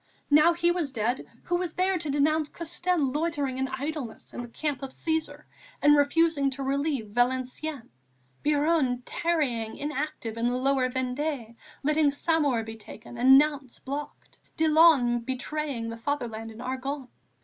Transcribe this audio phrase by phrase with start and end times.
[0.31, 4.47] Now he was dead, who was there to denounce Custine loitering in idleness in the
[4.47, 5.43] Camp of Cæsar
[5.79, 7.87] and refusing to relieve Valenciennes,
[8.43, 15.19] Biron tarrying inactive in the Lower Vendée letting Saumur be taken and Nantes blockaded, Dillon
[15.19, 17.07] betraying the Fatherland in the Argonne?...